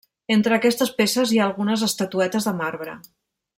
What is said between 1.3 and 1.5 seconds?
hi ha